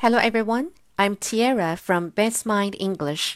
[0.00, 3.35] Hello everyone, I'm Tiara from Best Mind English.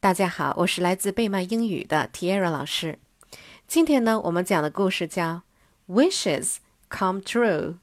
[0.00, 2.98] 大家好，我是来自贝曼英语的 Tiara 老师。
[3.66, 5.42] 今天呢，我们讲的故事叫《
[5.92, 6.56] Wishes
[6.90, 7.76] Come True》，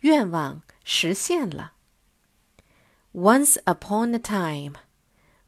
[0.00, 1.72] 愿望实现了。
[3.12, 4.74] Once upon a time,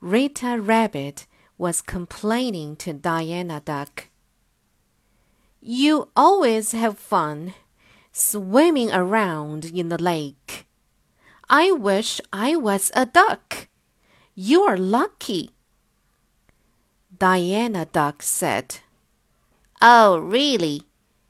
[0.00, 1.24] Rita Rabbit
[1.56, 4.08] was complaining to Diana Duck.
[5.60, 7.54] You always have fun
[8.12, 10.64] swimming around in the lake.
[11.54, 13.68] I wish I was a duck.
[14.34, 15.50] You are lucky.
[17.18, 18.76] Diana Duck said.
[19.82, 20.84] Oh, really?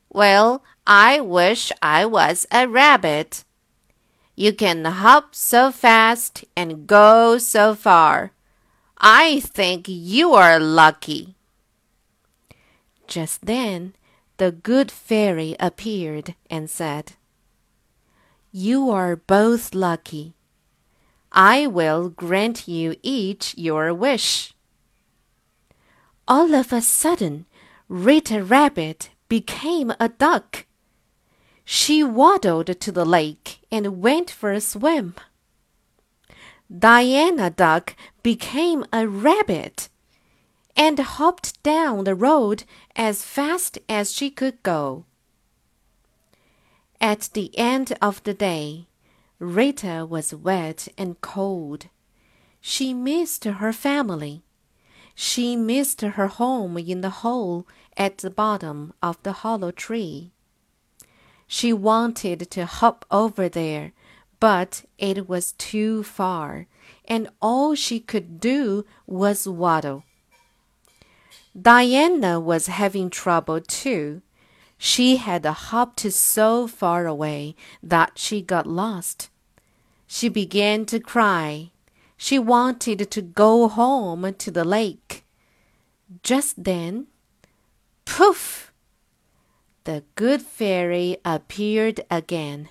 [0.08, 3.42] Well, I wish I was a rabbit.
[4.36, 8.30] You can hop so fast and go so far.
[8.98, 11.34] I think you are lucky.
[13.08, 13.96] Just then,
[14.36, 17.14] the good fairy appeared and said,
[18.52, 20.34] you are both lucky.
[21.32, 24.52] I will grant you each your wish.
[26.28, 27.46] All of a sudden,
[27.88, 30.66] Rita Rabbit became a duck.
[31.64, 35.14] She waddled to the lake and went for a swim.
[36.70, 39.88] Diana Duck became a rabbit
[40.76, 42.64] and hopped down the road
[42.96, 45.06] as fast as she could go.
[47.02, 48.86] At the end of the day,
[49.40, 51.88] Rita was wet and cold.
[52.60, 54.44] She missed her family.
[55.16, 60.30] She missed her home in the hole at the bottom of the hollow tree.
[61.48, 63.92] She wanted to hop over there,
[64.38, 66.68] but it was too far,
[67.04, 70.04] and all she could do was waddle.
[71.60, 74.22] Diana was having trouble too.
[74.84, 77.54] She had hopped so far away
[77.84, 79.30] that she got lost.
[80.08, 81.70] She began to cry.
[82.16, 85.24] She wanted to go home to the lake.
[86.24, 87.06] Just then,
[88.04, 88.72] poof!
[89.84, 92.68] The good fairy appeared again.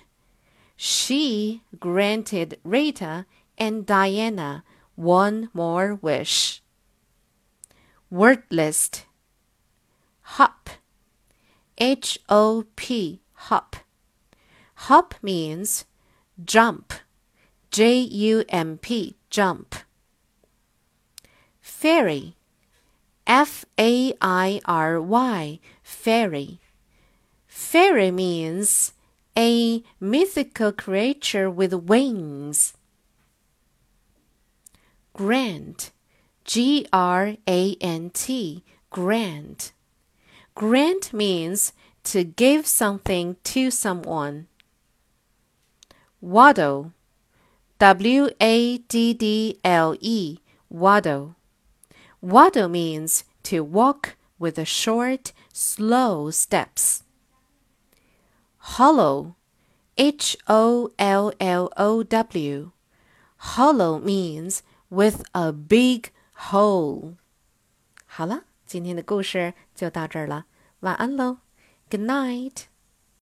[0.76, 3.24] She granted Rita
[3.56, 4.64] and Diana
[4.96, 6.60] one more wish.
[8.10, 9.06] Word list
[10.36, 10.68] Hop
[11.78, 13.76] H O P, hop.
[14.74, 15.84] Hop means
[16.44, 16.92] jump.
[17.70, 19.74] J U M P, jump.
[21.60, 22.36] Fairy.
[23.26, 26.60] F A I R Y, fairy.
[27.46, 28.92] Fairy means
[29.36, 32.74] a mythical creature with wings.
[35.14, 35.92] Grant.
[36.44, 39.72] G R A N T, grant.
[40.54, 41.72] Grant means
[42.04, 44.46] to give something to someone.
[46.20, 46.92] Waddle.
[47.78, 50.38] W A D D L E.
[50.68, 51.36] Waddle.
[52.20, 57.02] Waddle means to walk with short, slow steps.
[58.58, 59.36] Hollow.
[59.98, 62.70] H O L L O W.
[63.36, 66.10] Hollow means with a big
[66.50, 67.16] hole.
[68.06, 68.51] 好了。
[68.72, 70.46] 今天的故事就到这儿了，
[70.80, 71.40] 晚安喽
[71.90, 72.71] ，Good night。